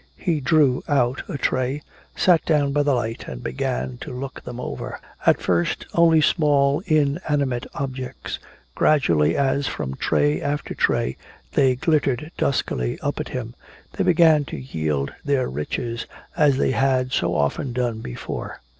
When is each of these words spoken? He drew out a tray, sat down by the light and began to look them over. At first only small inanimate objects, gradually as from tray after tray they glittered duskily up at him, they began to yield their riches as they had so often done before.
He 0.17 0.39
drew 0.41 0.83
out 0.87 1.21
a 1.29 1.37
tray, 1.37 1.83
sat 2.15 2.43
down 2.43 2.71
by 2.73 2.81
the 2.81 2.95
light 2.95 3.27
and 3.27 3.43
began 3.43 3.97
to 3.99 4.11
look 4.11 4.41
them 4.43 4.59
over. 4.59 4.99
At 5.27 5.39
first 5.39 5.85
only 5.93 6.21
small 6.21 6.79
inanimate 6.87 7.67
objects, 7.75 8.39
gradually 8.73 9.37
as 9.37 9.67
from 9.67 9.93
tray 9.93 10.41
after 10.41 10.73
tray 10.73 11.17
they 11.53 11.75
glittered 11.75 12.31
duskily 12.35 12.99
up 13.01 13.19
at 13.19 13.29
him, 13.29 13.53
they 13.93 14.03
began 14.03 14.43
to 14.45 14.57
yield 14.57 15.13
their 15.23 15.47
riches 15.47 16.07
as 16.35 16.57
they 16.57 16.71
had 16.71 17.11
so 17.11 17.35
often 17.35 17.71
done 17.71 17.99
before. 17.99 18.59